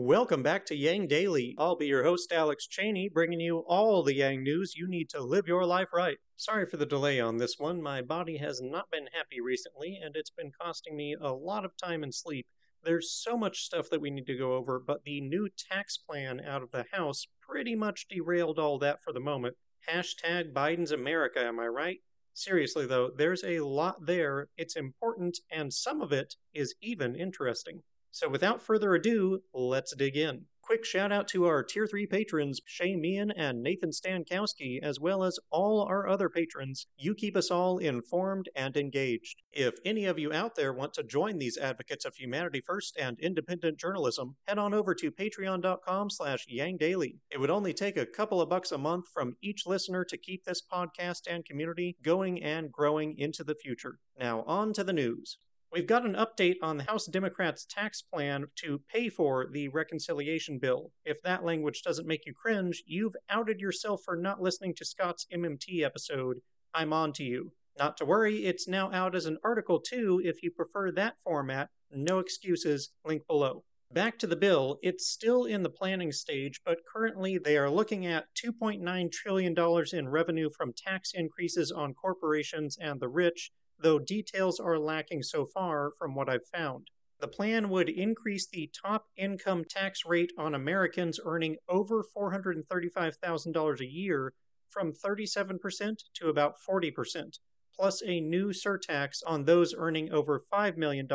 Welcome 0.00 0.44
back 0.44 0.64
to 0.66 0.76
Yang 0.76 1.08
Daily. 1.08 1.56
I'll 1.58 1.74
be 1.74 1.88
your 1.88 2.04
host, 2.04 2.30
Alex 2.30 2.68
Cheney, 2.68 3.08
bringing 3.08 3.40
you 3.40 3.64
all 3.66 4.04
the 4.04 4.14
Yang 4.14 4.44
news 4.44 4.76
you 4.76 4.86
need 4.86 5.10
to 5.10 5.20
live 5.20 5.48
your 5.48 5.64
life 5.66 5.88
right. 5.92 6.18
Sorry 6.36 6.66
for 6.66 6.76
the 6.76 6.86
delay 6.86 7.18
on 7.18 7.36
this 7.36 7.56
one. 7.58 7.82
My 7.82 8.00
body 8.00 8.36
has 8.36 8.60
not 8.62 8.88
been 8.92 9.08
happy 9.12 9.40
recently, 9.40 9.98
and 10.00 10.14
it's 10.14 10.30
been 10.30 10.52
costing 10.52 10.96
me 10.96 11.16
a 11.20 11.32
lot 11.32 11.64
of 11.64 11.76
time 11.76 12.04
and 12.04 12.14
sleep. 12.14 12.46
There's 12.84 13.10
so 13.10 13.36
much 13.36 13.64
stuff 13.64 13.90
that 13.90 14.00
we 14.00 14.12
need 14.12 14.28
to 14.28 14.38
go 14.38 14.52
over, 14.52 14.78
but 14.78 15.02
the 15.02 15.20
new 15.20 15.48
tax 15.68 15.98
plan 15.98 16.40
out 16.46 16.62
of 16.62 16.70
the 16.70 16.84
House 16.92 17.26
pretty 17.40 17.74
much 17.74 18.06
derailed 18.08 18.60
all 18.60 18.78
that 18.78 19.02
for 19.02 19.12
the 19.12 19.18
moment. 19.18 19.56
Hashtag 19.90 20.52
Biden's 20.52 20.92
America, 20.92 21.40
am 21.40 21.58
I 21.58 21.66
right? 21.66 21.98
Seriously, 22.34 22.86
though, 22.86 23.10
there's 23.16 23.42
a 23.42 23.58
lot 23.58 24.06
there. 24.06 24.46
It's 24.56 24.76
important, 24.76 25.38
and 25.50 25.74
some 25.74 26.00
of 26.00 26.12
it 26.12 26.36
is 26.54 26.76
even 26.80 27.16
interesting. 27.16 27.82
So, 28.10 28.28
without 28.28 28.62
further 28.62 28.94
ado, 28.94 29.42
let's 29.52 29.94
dig 29.94 30.16
in. 30.16 30.46
Quick 30.68 30.84
shout 30.84 31.10
out 31.10 31.26
to 31.28 31.46
our 31.46 31.62
Tier 31.62 31.86
3 31.86 32.06
patrons, 32.06 32.60
Shay 32.66 32.94
Meehan 32.94 33.30
and 33.30 33.62
Nathan 33.62 33.90
Stankowski, 33.90 34.78
as 34.82 35.00
well 35.00 35.24
as 35.24 35.38
all 35.50 35.80
our 35.80 36.06
other 36.06 36.28
patrons. 36.28 36.86
You 36.98 37.14
keep 37.14 37.38
us 37.38 37.50
all 37.50 37.78
informed 37.78 38.50
and 38.54 38.76
engaged. 38.76 39.40
If 39.50 39.76
any 39.86 40.04
of 40.04 40.18
you 40.18 40.30
out 40.30 40.56
there 40.56 40.74
want 40.74 40.92
to 40.94 41.02
join 41.02 41.38
these 41.38 41.56
advocates 41.56 42.04
of 42.04 42.16
humanity 42.16 42.60
first 42.60 42.98
and 42.98 43.18
independent 43.18 43.78
journalism, 43.78 44.36
head 44.46 44.58
on 44.58 44.74
over 44.74 44.94
to 44.94 45.10
patreon.com 45.10 46.10
slash 46.10 46.46
yangdaily. 46.46 47.16
It 47.30 47.40
would 47.40 47.48
only 47.48 47.72
take 47.72 47.96
a 47.96 48.04
couple 48.04 48.42
of 48.42 48.50
bucks 48.50 48.70
a 48.70 48.76
month 48.76 49.08
from 49.08 49.36
each 49.40 49.66
listener 49.66 50.04
to 50.04 50.18
keep 50.18 50.44
this 50.44 50.60
podcast 50.70 51.22
and 51.30 51.46
community 51.46 51.96
going 52.02 52.42
and 52.42 52.70
growing 52.70 53.16
into 53.16 53.42
the 53.42 53.54
future. 53.54 53.98
Now 54.18 54.42
on 54.42 54.74
to 54.74 54.84
the 54.84 54.92
news. 54.92 55.38
We've 55.70 55.86
got 55.86 56.06
an 56.06 56.14
update 56.14 56.56
on 56.62 56.78
the 56.78 56.84
House 56.84 57.04
Democrats' 57.04 57.66
tax 57.66 58.00
plan 58.00 58.46
to 58.56 58.80
pay 58.90 59.10
for 59.10 59.48
the 59.52 59.68
reconciliation 59.68 60.58
bill. 60.58 60.92
If 61.04 61.20
that 61.22 61.44
language 61.44 61.82
doesn't 61.82 62.06
make 62.06 62.24
you 62.24 62.32
cringe, 62.32 62.82
you've 62.86 63.14
outed 63.28 63.60
yourself 63.60 64.00
for 64.02 64.16
not 64.16 64.40
listening 64.40 64.74
to 64.76 64.86
Scott's 64.86 65.26
MMT 65.30 65.82
episode. 65.84 66.40
I'm 66.72 66.94
on 66.94 67.12
to 67.14 67.22
you. 67.22 67.52
Not 67.78 67.98
to 67.98 68.06
worry, 68.06 68.46
it's 68.46 68.66
now 68.66 68.90
out 68.92 69.14
as 69.14 69.26
an 69.26 69.36
article 69.44 69.78
too 69.78 70.22
if 70.24 70.42
you 70.42 70.50
prefer 70.50 70.90
that 70.92 71.20
format. 71.22 71.68
No 71.90 72.18
excuses, 72.18 72.90
link 73.04 73.26
below. 73.26 73.62
Back 73.92 74.18
to 74.20 74.26
the 74.26 74.36
bill, 74.36 74.78
it's 74.82 75.06
still 75.06 75.44
in 75.44 75.62
the 75.62 75.70
planning 75.70 76.12
stage, 76.12 76.62
but 76.64 76.78
currently 76.90 77.36
they 77.36 77.58
are 77.58 77.70
looking 77.70 78.06
at 78.06 78.34
$2.9 78.42 79.12
trillion 79.12 79.54
in 79.92 80.08
revenue 80.08 80.48
from 80.56 80.72
tax 80.72 81.12
increases 81.12 81.70
on 81.70 81.92
corporations 81.92 82.78
and 82.80 82.98
the 83.00 83.08
rich, 83.08 83.52
though 83.78 83.98
details 83.98 84.58
are 84.60 84.78
lacking 84.78 85.22
so 85.22 85.46
far 85.46 85.92
from 85.98 86.14
what 86.14 86.28
I've 86.28 86.46
found. 86.46 86.90
The 87.20 87.28
plan 87.28 87.68
would 87.68 87.88
increase 87.88 88.46
the 88.46 88.70
top 88.80 89.06
income 89.16 89.64
tax 89.64 90.04
rate 90.06 90.32
on 90.38 90.54
Americans 90.54 91.18
earning 91.24 91.56
over 91.68 92.04
$435,000 92.16 93.80
a 93.80 93.86
year 93.86 94.32
from 94.70 94.92
37% 94.92 95.96
to 96.14 96.28
about 96.28 96.56
40%, 96.60 97.38
plus 97.78 98.02
a 98.04 98.20
new 98.20 98.48
surtax 98.48 99.22
on 99.24 99.44
those 99.44 99.72
earning 99.76 100.10
over 100.10 100.42
$5 100.52 100.76
million, 100.76 101.06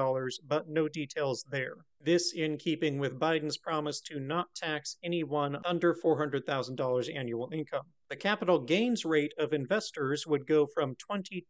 but 0.47 0.69
no 0.69 0.87
details 0.87 1.43
there. 1.49 1.75
This 2.01 2.33
in 2.33 2.57
keeping 2.57 2.99
with 2.99 3.19
Biden's 3.19 3.57
promise 3.57 3.99
to 4.01 4.19
not 4.19 4.53
tax 4.55 4.95
anyone 5.03 5.57
under 5.65 5.93
$400,000 5.93 7.15
annual 7.15 7.49
income. 7.51 7.85
The 8.09 8.15
capital 8.15 8.59
gains 8.59 9.03
rate 9.03 9.33
of 9.37 9.51
investors 9.51 10.25
would 10.25 10.47
go 10.47 10.65
from 10.65 10.95
20% 10.95 11.43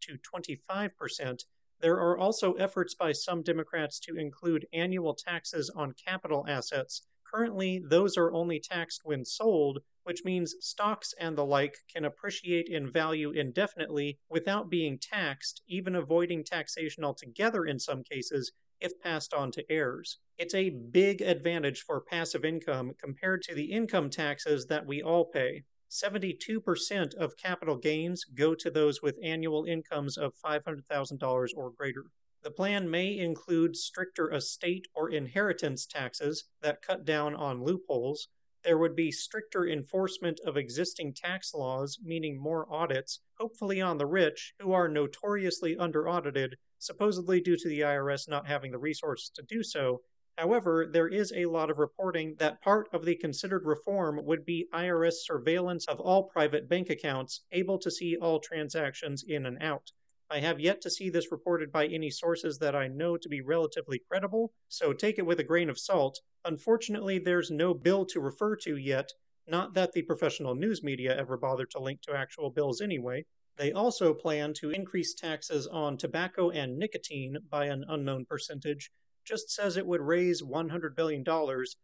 to 0.00 0.18
25%. 0.18 1.44
There 1.80 1.98
are 1.98 2.18
also 2.18 2.52
efforts 2.54 2.94
by 2.94 3.12
some 3.12 3.42
Democrats 3.42 3.98
to 4.00 4.16
include 4.16 4.66
annual 4.74 5.14
taxes 5.14 5.70
on 5.70 5.94
capital 6.04 6.44
assets. 6.46 7.06
Currently, 7.32 7.78
those 7.78 8.16
are 8.16 8.32
only 8.32 8.58
taxed 8.58 9.02
when 9.04 9.24
sold, 9.24 9.84
which 10.02 10.24
means 10.24 10.56
stocks 10.58 11.14
and 11.20 11.38
the 11.38 11.44
like 11.44 11.76
can 11.86 12.04
appreciate 12.04 12.66
in 12.68 12.90
value 12.90 13.30
indefinitely 13.30 14.18
without 14.28 14.68
being 14.68 14.98
taxed, 14.98 15.62
even 15.68 15.94
avoiding 15.94 16.42
taxation 16.42 17.04
altogether 17.04 17.64
in 17.66 17.78
some 17.78 18.02
cases 18.02 18.50
if 18.80 18.98
passed 18.98 19.32
on 19.32 19.52
to 19.52 19.70
heirs. 19.70 20.18
It's 20.38 20.54
a 20.54 20.70
big 20.70 21.22
advantage 21.22 21.82
for 21.82 22.00
passive 22.00 22.44
income 22.44 22.94
compared 23.00 23.42
to 23.42 23.54
the 23.54 23.70
income 23.70 24.10
taxes 24.10 24.66
that 24.66 24.84
we 24.84 25.00
all 25.00 25.26
pay. 25.26 25.62
72% 25.88 27.14
of 27.14 27.36
capital 27.36 27.76
gains 27.76 28.24
go 28.24 28.56
to 28.56 28.70
those 28.70 29.02
with 29.02 29.18
annual 29.22 29.66
incomes 29.66 30.18
of 30.18 30.34
$500,000 30.44 31.48
or 31.56 31.70
greater. 31.70 32.04
The 32.42 32.50
plan 32.50 32.90
may 32.90 33.18
include 33.18 33.76
stricter 33.76 34.32
estate 34.32 34.88
or 34.94 35.10
inheritance 35.10 35.84
taxes 35.84 36.48
that 36.62 36.80
cut 36.80 37.04
down 37.04 37.34
on 37.34 37.62
loopholes, 37.62 38.28
there 38.62 38.76
would 38.76 38.94
be 38.94 39.10
stricter 39.10 39.66
enforcement 39.66 40.38
of 40.40 40.58
existing 40.58 41.14
tax 41.14 41.54
laws, 41.54 41.98
meaning 42.02 42.38
more 42.38 42.70
audits, 42.70 43.20
hopefully 43.38 43.80
on 43.80 43.96
the 43.96 44.04
rich, 44.04 44.54
who 44.58 44.72
are 44.72 44.86
notoriously 44.86 45.78
under 45.78 46.06
audited, 46.06 46.58
supposedly 46.78 47.40
due 47.40 47.56
to 47.56 47.68
the 47.68 47.80
IRS 47.80 48.28
not 48.28 48.46
having 48.46 48.70
the 48.70 48.78
resources 48.78 49.30
to 49.30 49.42
do 49.42 49.62
so. 49.62 50.02
However, 50.36 50.86
there 50.86 51.08
is 51.08 51.32
a 51.32 51.46
lot 51.46 51.70
of 51.70 51.78
reporting 51.78 52.34
that 52.36 52.60
part 52.60 52.88
of 52.92 53.06
the 53.06 53.16
considered 53.16 53.64
reform 53.64 54.24
would 54.24 54.44
be 54.44 54.68
IRS 54.74 55.24
surveillance 55.24 55.88
of 55.88 55.98
all 55.98 56.24
private 56.24 56.68
bank 56.68 56.90
accounts, 56.90 57.42
able 57.52 57.78
to 57.78 57.90
see 57.90 58.16
all 58.16 58.40
transactions 58.40 59.24
in 59.24 59.46
and 59.46 59.62
out. 59.62 59.90
I 60.32 60.38
have 60.38 60.60
yet 60.60 60.80
to 60.82 60.90
see 60.90 61.10
this 61.10 61.32
reported 61.32 61.72
by 61.72 61.88
any 61.88 62.08
sources 62.08 62.58
that 62.58 62.76
I 62.76 62.86
know 62.86 63.16
to 63.16 63.28
be 63.28 63.40
relatively 63.40 63.98
credible, 63.98 64.52
so 64.68 64.92
take 64.92 65.18
it 65.18 65.26
with 65.26 65.40
a 65.40 65.44
grain 65.44 65.68
of 65.68 65.76
salt. 65.76 66.20
Unfortunately, 66.44 67.18
there's 67.18 67.50
no 67.50 67.74
bill 67.74 68.06
to 68.06 68.20
refer 68.20 68.54
to 68.58 68.76
yet, 68.76 69.12
not 69.48 69.74
that 69.74 69.90
the 69.90 70.02
professional 70.02 70.54
news 70.54 70.84
media 70.84 71.16
ever 71.18 71.36
bothered 71.36 71.70
to 71.70 71.80
link 71.80 72.00
to 72.02 72.14
actual 72.14 72.48
bills 72.48 72.80
anyway. 72.80 73.26
They 73.56 73.72
also 73.72 74.14
plan 74.14 74.54
to 74.54 74.70
increase 74.70 75.14
taxes 75.14 75.66
on 75.66 75.96
tobacco 75.96 76.50
and 76.50 76.78
nicotine 76.78 77.38
by 77.50 77.64
an 77.64 77.84
unknown 77.88 78.24
percentage. 78.24 78.92
Just 79.24 79.50
says 79.50 79.76
it 79.76 79.86
would 79.86 80.00
raise 80.00 80.42
$100 80.42 80.94
billion. 80.94 81.24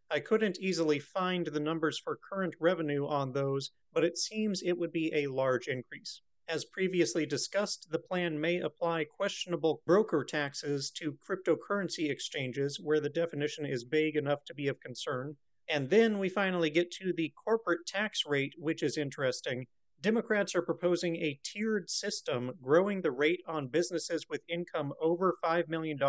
I 0.09 0.21
couldn't 0.21 0.57
easily 0.61 0.99
find 0.99 1.45
the 1.45 1.59
numbers 1.59 1.99
for 1.99 2.17
current 2.29 2.55
revenue 2.61 3.05
on 3.07 3.33
those, 3.33 3.71
but 3.91 4.05
it 4.05 4.17
seems 4.17 4.61
it 4.61 4.77
would 4.77 4.93
be 4.93 5.13
a 5.13 5.27
large 5.27 5.67
increase. 5.67 6.21
As 6.49 6.63
previously 6.63 7.25
discussed, 7.25 7.91
the 7.91 7.99
plan 7.99 8.39
may 8.39 8.61
apply 8.61 9.03
questionable 9.03 9.81
broker 9.85 10.23
taxes 10.23 10.89
to 10.91 11.17
cryptocurrency 11.29 12.09
exchanges 12.09 12.79
where 12.79 13.01
the 13.01 13.09
definition 13.09 13.65
is 13.65 13.83
vague 13.83 14.15
enough 14.15 14.45
to 14.45 14.53
be 14.53 14.69
of 14.69 14.79
concern. 14.79 15.35
And 15.67 15.89
then 15.89 16.19
we 16.19 16.29
finally 16.29 16.69
get 16.69 16.89
to 16.91 17.11
the 17.11 17.33
corporate 17.43 17.85
tax 17.85 18.25
rate, 18.25 18.53
which 18.57 18.81
is 18.81 18.97
interesting. 18.97 19.67
Democrats 19.99 20.55
are 20.55 20.61
proposing 20.61 21.17
a 21.17 21.37
tiered 21.43 21.89
system, 21.89 22.53
growing 22.61 23.01
the 23.01 23.11
rate 23.11 23.41
on 23.45 23.67
businesses 23.67 24.29
with 24.29 24.41
income 24.47 24.93
over 25.01 25.35
$5 25.43 25.67
million 25.67 25.99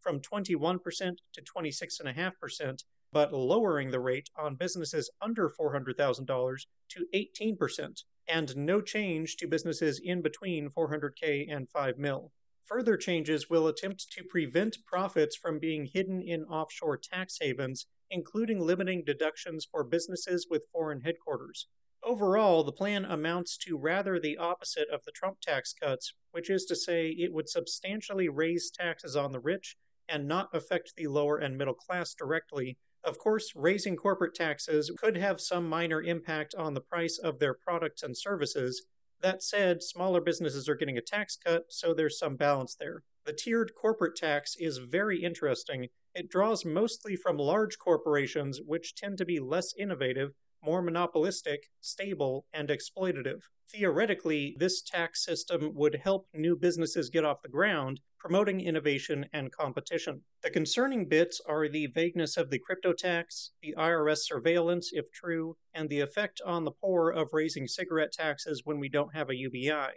from 0.00 0.20
21% 0.20 1.18
to 1.34 1.42
26.5%, 1.42 2.84
but 3.12 3.34
lowering 3.34 3.90
the 3.90 4.00
rate 4.00 4.30
on 4.34 4.54
businesses 4.54 5.10
under 5.20 5.50
$400,000 5.50 6.66
to 6.88 7.06
18% 7.14 8.02
and 8.28 8.56
no 8.56 8.80
change 8.80 9.36
to 9.36 9.48
businesses 9.48 10.00
in 10.04 10.22
between 10.22 10.70
400k 10.70 11.46
and 11.50 11.68
5 11.70 11.98
mil. 11.98 12.32
Further 12.66 12.98
changes 12.98 13.48
will 13.48 13.68
attempt 13.68 14.12
to 14.12 14.22
prevent 14.24 14.84
profits 14.84 15.34
from 15.36 15.58
being 15.58 15.86
hidden 15.86 16.20
in 16.20 16.44
offshore 16.44 16.98
tax 16.98 17.38
havens, 17.40 17.86
including 18.10 18.60
limiting 18.60 19.02
deductions 19.04 19.66
for 19.70 19.82
businesses 19.84 20.46
with 20.50 20.68
foreign 20.70 21.00
headquarters. 21.00 21.68
Overall, 22.02 22.62
the 22.62 22.72
plan 22.72 23.06
amounts 23.06 23.56
to 23.58 23.76
rather 23.76 24.20
the 24.20 24.36
opposite 24.36 24.88
of 24.90 25.02
the 25.04 25.12
Trump 25.12 25.40
tax 25.40 25.72
cuts, 25.72 26.14
which 26.32 26.50
is 26.50 26.64
to 26.66 26.76
say, 26.76 27.08
it 27.08 27.32
would 27.32 27.48
substantially 27.48 28.28
raise 28.28 28.70
taxes 28.70 29.16
on 29.16 29.32
the 29.32 29.40
rich 29.40 29.76
and 30.08 30.28
not 30.28 30.54
affect 30.54 30.94
the 30.96 31.06
lower 31.06 31.38
and 31.38 31.56
middle 31.56 31.74
class 31.74 32.14
directly, 32.14 32.78
of 33.04 33.18
course, 33.18 33.52
raising 33.54 33.96
corporate 33.96 34.34
taxes 34.34 34.90
could 34.98 35.16
have 35.16 35.40
some 35.40 35.68
minor 35.68 36.02
impact 36.02 36.54
on 36.54 36.74
the 36.74 36.80
price 36.80 37.18
of 37.18 37.38
their 37.38 37.54
products 37.54 38.02
and 38.02 38.16
services. 38.16 38.86
That 39.20 39.42
said, 39.42 39.82
smaller 39.82 40.20
businesses 40.20 40.68
are 40.68 40.74
getting 40.74 40.98
a 40.98 41.02
tax 41.02 41.36
cut, 41.36 41.64
so 41.68 41.94
there's 41.94 42.18
some 42.18 42.36
balance 42.36 42.74
there. 42.74 43.02
The 43.24 43.32
tiered 43.32 43.74
corporate 43.74 44.16
tax 44.16 44.56
is 44.56 44.78
very 44.78 45.22
interesting. 45.22 45.88
It 46.14 46.30
draws 46.30 46.64
mostly 46.64 47.14
from 47.16 47.36
large 47.36 47.78
corporations, 47.78 48.60
which 48.64 48.94
tend 48.94 49.18
to 49.18 49.24
be 49.24 49.38
less 49.38 49.74
innovative 49.78 50.32
more 50.62 50.82
monopolistic, 50.82 51.70
stable, 51.80 52.46
and 52.52 52.68
exploitative. 52.68 53.40
Theoretically, 53.70 54.56
this 54.58 54.82
tax 54.82 55.24
system 55.24 55.74
would 55.74 55.94
help 55.94 56.26
new 56.32 56.56
businesses 56.56 57.10
get 57.10 57.24
off 57.24 57.42
the 57.42 57.48
ground, 57.48 58.00
promoting 58.18 58.60
innovation 58.60 59.26
and 59.32 59.52
competition. 59.52 60.22
The 60.42 60.50
concerning 60.50 61.06
bits 61.06 61.40
are 61.46 61.68
the 61.68 61.86
vagueness 61.86 62.36
of 62.36 62.50
the 62.50 62.58
crypto 62.58 62.92
tax, 62.92 63.52
the 63.60 63.74
IRS 63.78 64.20
surveillance, 64.24 64.90
if 64.92 65.10
true, 65.12 65.56
and 65.74 65.88
the 65.88 66.00
effect 66.00 66.40
on 66.44 66.64
the 66.64 66.72
poor 66.72 67.10
of 67.10 67.32
raising 67.32 67.68
cigarette 67.68 68.12
taxes 68.12 68.62
when 68.64 68.80
we 68.80 68.88
don't 68.88 69.14
have 69.14 69.30
a 69.30 69.36
UBI. 69.36 69.92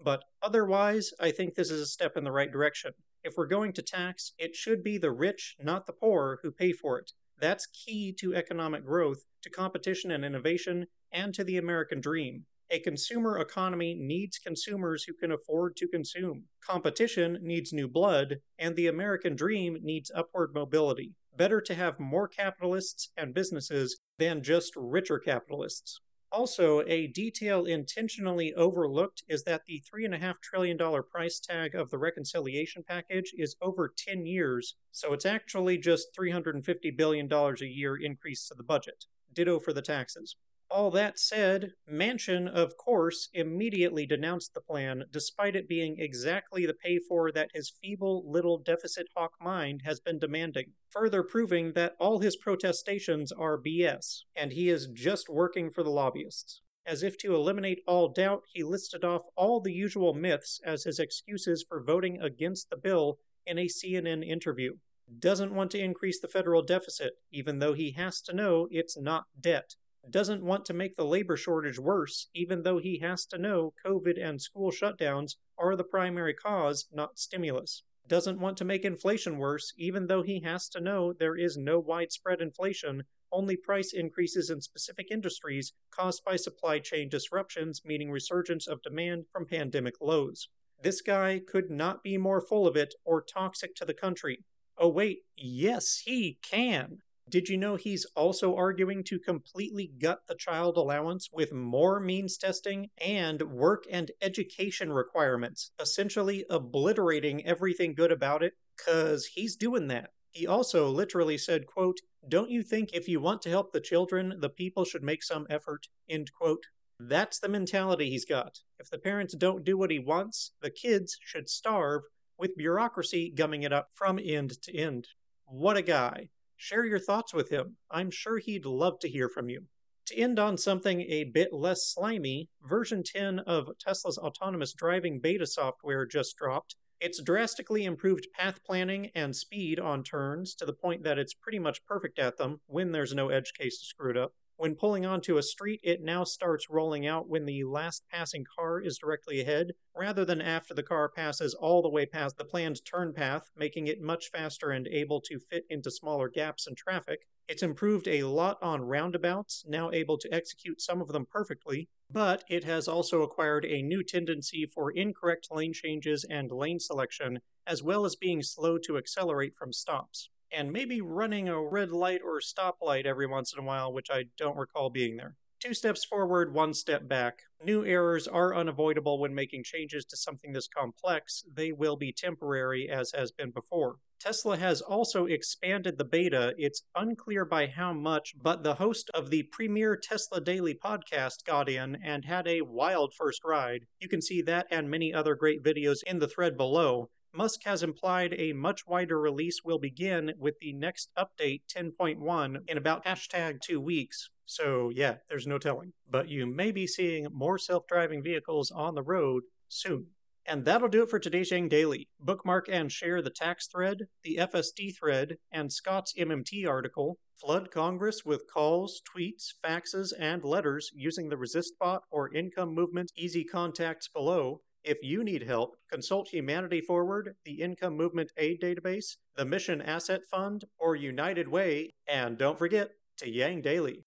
But 0.00 0.24
otherwise, 0.42 1.12
I 1.18 1.30
think 1.30 1.54
this 1.54 1.70
is 1.70 1.80
a 1.80 1.86
step 1.86 2.16
in 2.16 2.24
the 2.24 2.32
right 2.32 2.52
direction. 2.52 2.92
If 3.22 3.38
we're 3.38 3.46
going 3.46 3.72
to 3.72 3.82
tax, 3.82 4.32
it 4.38 4.54
should 4.54 4.82
be 4.82 4.98
the 4.98 5.10
rich, 5.10 5.56
not 5.58 5.86
the 5.86 5.94
poor, 5.94 6.40
who 6.42 6.50
pay 6.50 6.72
for 6.72 6.98
it. 6.98 7.12
That's 7.40 7.66
key 7.66 8.12
to 8.20 8.34
economic 8.34 8.84
growth, 8.84 9.24
to 9.42 9.50
competition 9.50 10.12
and 10.12 10.24
innovation, 10.24 10.86
and 11.12 11.34
to 11.34 11.44
the 11.44 11.58
American 11.58 12.00
dream. 12.00 12.46
A 12.70 12.78
consumer 12.78 13.38
economy 13.38 13.94
needs 13.94 14.38
consumers 14.38 15.04
who 15.04 15.12
can 15.14 15.32
afford 15.32 15.76
to 15.76 15.88
consume. 15.88 16.48
Competition 16.60 17.38
needs 17.42 17.72
new 17.72 17.88
blood, 17.88 18.40
and 18.58 18.74
the 18.74 18.86
American 18.86 19.36
dream 19.36 19.78
needs 19.82 20.10
upward 20.14 20.54
mobility. 20.54 21.14
Better 21.36 21.60
to 21.60 21.74
have 21.74 22.00
more 22.00 22.28
capitalists 22.28 23.10
and 23.16 23.34
businesses 23.34 24.00
than 24.18 24.42
just 24.42 24.72
richer 24.76 25.18
capitalists. 25.18 26.00
Also, 26.36 26.82
a 26.88 27.06
detail 27.06 27.66
intentionally 27.66 28.52
overlooked 28.54 29.22
is 29.28 29.44
that 29.44 29.64
the 29.66 29.80
$3.5 29.88 30.34
trillion 30.42 30.76
price 31.04 31.38
tag 31.38 31.76
of 31.76 31.88
the 31.90 31.96
reconciliation 31.96 32.82
package 32.82 33.32
is 33.38 33.54
over 33.62 33.94
10 33.96 34.26
years, 34.26 34.74
so 34.90 35.12
it's 35.12 35.26
actually 35.26 35.78
just 35.78 36.08
$350 36.18 36.96
billion 36.96 37.32
a 37.32 37.54
year 37.64 37.98
increase 38.02 38.48
to 38.48 38.54
the 38.54 38.64
budget. 38.64 39.04
Ditto 39.32 39.60
for 39.60 39.72
the 39.72 39.80
taxes. 39.80 40.34
All 40.76 40.90
that 40.90 41.20
said, 41.20 41.74
Manchin, 41.88 42.48
of 42.48 42.76
course, 42.76 43.28
immediately 43.32 44.06
denounced 44.06 44.54
the 44.54 44.60
plan, 44.60 45.04
despite 45.08 45.54
it 45.54 45.68
being 45.68 46.00
exactly 46.00 46.66
the 46.66 46.74
pay 46.74 46.98
for 46.98 47.30
that 47.30 47.52
his 47.54 47.70
feeble 47.80 48.28
little 48.28 48.58
deficit 48.58 49.06
hawk 49.14 49.34
mind 49.40 49.82
has 49.84 50.00
been 50.00 50.18
demanding, 50.18 50.72
further 50.88 51.22
proving 51.22 51.74
that 51.74 51.94
all 52.00 52.18
his 52.18 52.34
protestations 52.36 53.30
are 53.30 53.56
BS, 53.56 54.24
and 54.34 54.50
he 54.50 54.68
is 54.68 54.88
just 54.88 55.28
working 55.28 55.70
for 55.70 55.84
the 55.84 55.92
lobbyists. 55.92 56.60
As 56.84 57.04
if 57.04 57.16
to 57.18 57.36
eliminate 57.36 57.84
all 57.86 58.08
doubt, 58.08 58.42
he 58.52 58.64
listed 58.64 59.04
off 59.04 59.22
all 59.36 59.60
the 59.60 59.72
usual 59.72 60.12
myths 60.12 60.60
as 60.64 60.82
his 60.82 60.98
excuses 60.98 61.64
for 61.68 61.84
voting 61.84 62.20
against 62.20 62.68
the 62.68 62.76
bill 62.76 63.20
in 63.46 63.58
a 63.58 63.68
CNN 63.68 64.26
interview. 64.26 64.76
Doesn't 65.20 65.54
want 65.54 65.70
to 65.70 65.78
increase 65.78 66.18
the 66.18 66.26
federal 66.26 66.62
deficit, 66.62 67.12
even 67.30 67.60
though 67.60 67.74
he 67.74 67.92
has 67.92 68.20
to 68.22 68.32
know 68.32 68.66
it's 68.72 68.98
not 68.98 69.26
debt 69.40 69.76
doesn't 70.10 70.42
want 70.42 70.64
to 70.66 70.74
make 70.74 70.96
the 70.96 71.04
labor 71.04 71.36
shortage 71.36 71.78
worse, 71.78 72.28
even 72.34 72.62
though 72.62 72.78
he 72.78 72.98
has 72.98 73.26
to 73.26 73.38
know 73.38 73.72
COVID 73.84 74.22
and 74.22 74.40
school 74.40 74.70
shutdowns 74.70 75.36
are 75.58 75.76
the 75.76 75.84
primary 75.84 76.34
cause, 76.34 76.86
not 76.92 77.18
stimulus. 77.18 77.82
Doesn't 78.06 78.38
want 78.38 78.58
to 78.58 78.66
make 78.66 78.84
inflation 78.84 79.38
worse, 79.38 79.72
even 79.78 80.06
though 80.06 80.22
he 80.22 80.40
has 80.40 80.68
to 80.68 80.80
know 80.80 81.14
there 81.14 81.36
is 81.36 81.56
no 81.56 81.78
widespread 81.80 82.42
inflation, 82.42 83.02
only 83.32 83.56
price 83.56 83.94
increases 83.94 84.50
in 84.50 84.60
specific 84.60 85.10
industries 85.10 85.72
caused 85.90 86.22
by 86.22 86.36
supply 86.36 86.78
chain 86.78 87.08
disruptions, 87.08 87.82
meaning 87.84 88.10
resurgence 88.10 88.68
of 88.68 88.82
demand 88.82 89.26
from 89.32 89.46
pandemic 89.46 90.00
lows. 90.00 90.48
This 90.82 91.00
guy 91.00 91.40
could 91.46 91.70
not 91.70 92.02
be 92.02 92.18
more 92.18 92.42
full 92.42 92.66
of 92.66 92.76
it 92.76 92.94
or 93.04 93.22
toxic 93.22 93.74
to 93.76 93.86
the 93.86 93.94
country. 93.94 94.44
Oh, 94.76 94.88
wait, 94.88 95.22
yes, 95.36 95.96
he 96.04 96.38
can. 96.42 96.98
Did 97.30 97.48
you 97.48 97.56
know 97.56 97.76
he's 97.76 98.04
also 98.14 98.54
arguing 98.54 99.02
to 99.04 99.18
completely 99.18 99.86
gut 99.98 100.20
the 100.28 100.34
child 100.34 100.76
allowance 100.76 101.30
with 101.32 101.52
more 101.52 101.98
means 101.98 102.36
testing 102.36 102.90
and 102.98 103.40
work 103.42 103.84
and 103.90 104.10
education 104.20 104.92
requirements, 104.92 105.70
essentially 105.80 106.44
obliterating 106.50 107.44
everything 107.46 107.94
good 107.94 108.12
about 108.12 108.42
it? 108.42 108.52
Cause 108.76 109.24
he's 109.24 109.56
doing 109.56 109.88
that. 109.88 110.10
He 110.32 110.46
also 110.46 110.88
literally 110.88 111.38
said, 111.38 111.66
quote, 111.66 112.00
Don't 112.28 112.50
you 112.50 112.62
think 112.62 112.90
if 112.92 113.08
you 113.08 113.20
want 113.20 113.40
to 113.42 113.50
help 113.50 113.72
the 113.72 113.80
children, 113.80 114.38
the 114.40 114.50
people 114.50 114.84
should 114.84 115.02
make 115.02 115.22
some 115.22 115.46
effort? 115.48 115.88
End 116.08 116.30
quote. 116.32 116.66
That's 117.00 117.38
the 117.38 117.48
mentality 117.48 118.10
he's 118.10 118.24
got. 118.24 118.60
If 118.78 118.90
the 118.90 118.98
parents 118.98 119.34
don't 119.34 119.64
do 119.64 119.78
what 119.78 119.90
he 119.90 119.98
wants, 119.98 120.52
the 120.60 120.70
kids 120.70 121.16
should 121.24 121.48
starve, 121.48 122.02
with 122.36 122.56
bureaucracy 122.56 123.30
gumming 123.30 123.62
it 123.62 123.72
up 123.72 123.88
from 123.94 124.18
end 124.22 124.60
to 124.62 124.76
end. 124.76 125.08
What 125.46 125.76
a 125.76 125.82
guy. 125.82 126.28
Share 126.56 126.84
your 126.84 126.98
thoughts 126.98 127.34
with 127.34 127.50
him. 127.50 127.76
I'm 127.90 128.10
sure 128.10 128.38
he'd 128.38 128.64
love 128.64 128.98
to 129.00 129.08
hear 129.08 129.28
from 129.28 129.48
you. 129.48 129.66
To 130.06 130.16
end 130.16 130.38
on 130.38 130.58
something 130.58 131.00
a 131.00 131.24
bit 131.24 131.52
less 131.52 131.86
slimy, 131.86 132.50
version 132.62 133.02
10 133.02 133.40
of 133.40 133.70
Tesla's 133.78 134.18
autonomous 134.18 134.72
driving 134.72 135.18
beta 135.18 135.46
software 135.46 136.06
just 136.06 136.36
dropped. 136.36 136.76
It's 137.00 137.22
drastically 137.22 137.84
improved 137.84 138.28
path 138.32 138.62
planning 138.64 139.10
and 139.14 139.34
speed 139.34 139.80
on 139.80 140.04
turns 140.04 140.54
to 140.56 140.66
the 140.66 140.72
point 140.72 141.02
that 141.04 141.18
it's 141.18 141.34
pretty 141.34 141.58
much 141.58 141.84
perfect 141.86 142.18
at 142.18 142.36
them 142.36 142.60
when 142.66 142.92
there's 142.92 143.14
no 143.14 143.30
edge 143.30 143.52
case 143.54 143.78
to 143.78 143.84
screw 143.86 144.10
it 144.10 144.16
up. 144.16 144.32
When 144.56 144.76
pulling 144.76 145.04
onto 145.04 145.36
a 145.36 145.42
street, 145.42 145.80
it 145.82 146.00
now 146.00 146.22
starts 146.22 146.70
rolling 146.70 147.08
out 147.08 147.28
when 147.28 147.44
the 147.44 147.64
last 147.64 148.06
passing 148.08 148.44
car 148.44 148.80
is 148.80 148.98
directly 148.98 149.40
ahead, 149.40 149.74
rather 149.96 150.24
than 150.24 150.40
after 150.40 150.72
the 150.74 150.82
car 150.84 151.08
passes 151.08 151.54
all 151.54 151.82
the 151.82 151.88
way 151.88 152.06
past 152.06 152.36
the 152.36 152.44
planned 152.44 152.84
turn 152.84 153.12
path, 153.12 153.50
making 153.56 153.88
it 153.88 154.00
much 154.00 154.30
faster 154.30 154.70
and 154.70 154.86
able 154.86 155.20
to 155.22 155.40
fit 155.40 155.66
into 155.70 155.90
smaller 155.90 156.28
gaps 156.28 156.68
in 156.68 156.76
traffic. 156.76 157.26
It's 157.48 157.64
improved 157.64 158.06
a 158.06 158.22
lot 158.22 158.62
on 158.62 158.82
roundabouts, 158.82 159.64
now 159.66 159.90
able 159.90 160.18
to 160.18 160.32
execute 160.32 160.80
some 160.80 161.00
of 161.00 161.08
them 161.08 161.26
perfectly, 161.26 161.88
but 162.08 162.44
it 162.48 162.62
has 162.62 162.86
also 162.86 163.22
acquired 163.22 163.64
a 163.64 163.82
new 163.82 164.04
tendency 164.04 164.66
for 164.66 164.92
incorrect 164.92 165.48
lane 165.50 165.72
changes 165.72 166.22
and 166.30 166.52
lane 166.52 166.78
selection, 166.78 167.40
as 167.66 167.82
well 167.82 168.04
as 168.04 168.14
being 168.14 168.40
slow 168.40 168.78
to 168.78 168.98
accelerate 168.98 169.56
from 169.56 169.72
stops 169.72 170.30
and 170.54 170.72
maybe 170.72 171.00
running 171.00 171.48
a 171.48 171.60
red 171.60 171.90
light 171.90 172.20
or 172.24 172.40
stoplight 172.40 173.06
every 173.06 173.26
once 173.26 173.52
in 173.52 173.62
a 173.62 173.66
while, 173.66 173.92
which 173.92 174.10
I 174.10 174.24
don't 174.38 174.56
recall 174.56 174.90
being 174.90 175.16
there. 175.16 175.34
Two 175.60 175.72
steps 175.72 176.04
forward, 176.04 176.52
one 176.52 176.74
step 176.74 177.08
back. 177.08 177.38
New 177.64 177.86
errors 177.86 178.28
are 178.28 178.54
unavoidable 178.54 179.18
when 179.18 179.34
making 179.34 179.64
changes 179.64 180.04
to 180.04 180.16
something 180.16 180.52
this 180.52 180.68
complex. 180.68 181.42
They 181.50 181.72
will 181.72 181.96
be 181.96 182.12
temporary, 182.12 182.90
as 182.90 183.12
has 183.12 183.32
been 183.32 183.50
before. 183.50 183.96
Tesla 184.20 184.56
has 184.56 184.80
also 184.80 185.26
expanded 185.26 185.96
the 185.96 186.04
beta. 186.04 186.54
It's 186.58 186.82
unclear 186.94 187.44
by 187.44 187.66
how 187.66 187.92
much, 187.92 188.34
but 188.42 188.62
the 188.62 188.74
host 188.74 189.10
of 189.14 189.30
the 189.30 189.42
premier 189.44 189.96
Tesla 189.96 190.40
Daily 190.40 190.74
podcast 190.74 191.44
got 191.44 191.68
in 191.68 191.96
and 192.04 192.24
had 192.24 192.46
a 192.46 192.60
wild 192.62 193.14
first 193.14 193.42
ride. 193.44 193.86
You 194.00 194.08
can 194.08 194.20
see 194.20 194.42
that 194.42 194.66
and 194.70 194.90
many 194.90 195.14
other 195.14 195.34
great 195.34 195.62
videos 195.62 196.02
in 196.06 196.18
the 196.18 196.28
thread 196.28 196.56
below. 196.56 197.10
Musk 197.36 197.64
has 197.64 197.82
implied 197.82 198.32
a 198.38 198.52
much 198.52 198.86
wider 198.86 199.20
release 199.20 199.64
will 199.64 199.80
begin 199.80 200.32
with 200.38 200.56
the 200.60 200.72
next 200.72 201.10
update 201.18 201.62
10.1 201.66 202.58
in 202.68 202.78
about 202.78 203.04
hashtag 203.04 203.60
two 203.60 203.80
weeks. 203.80 204.30
So, 204.46 204.90
yeah, 204.94 205.16
there's 205.28 205.48
no 205.48 205.58
telling. 205.58 205.92
But 206.08 206.28
you 206.28 206.46
may 206.46 206.70
be 206.70 206.86
seeing 206.86 207.26
more 207.32 207.58
self 207.58 207.88
driving 207.88 208.22
vehicles 208.22 208.70
on 208.70 208.94
the 208.94 209.02
road 209.02 209.42
soon. 209.68 210.06
And 210.46 210.64
that'll 210.64 210.86
do 210.86 211.02
it 211.02 211.10
for 211.10 211.18
today's 211.18 211.50
Yang 211.50 211.70
Daily. 211.70 212.08
Bookmark 212.20 212.68
and 212.68 212.92
share 212.92 213.20
the 213.20 213.30
tax 213.30 213.66
thread, 213.66 214.06
the 214.22 214.36
FSD 214.36 214.96
thread, 214.96 215.36
and 215.50 215.72
Scott's 215.72 216.14
MMT 216.16 216.68
article. 216.68 217.18
Flood 217.40 217.72
Congress 217.72 218.24
with 218.24 218.46
calls, 218.46 219.02
tweets, 219.12 219.54
faxes, 219.64 220.12
and 220.20 220.44
letters 220.44 220.88
using 220.94 221.28
the 221.28 221.36
ResistBot 221.36 222.00
or 222.12 222.32
Income 222.32 222.76
Movement 222.76 223.10
easy 223.16 223.42
contacts 223.42 224.06
below. 224.06 224.60
If 224.84 224.98
you 225.02 225.24
need 225.24 225.42
help, 225.42 225.78
consult 225.90 226.28
Humanity 226.28 226.82
Forward, 226.82 227.34
the 227.46 227.62
Income 227.62 227.96
Movement 227.96 228.30
Aid 228.36 228.60
Database, 228.60 229.16
the 229.34 229.46
Mission 229.46 229.80
Asset 229.80 230.20
Fund, 230.30 230.66
or 230.78 230.94
United 230.94 231.48
Way, 231.48 231.94
and 232.06 232.36
don't 232.36 232.58
forget 232.58 232.90
to 233.16 233.30
Yang 233.30 233.62
Daily. 233.62 234.04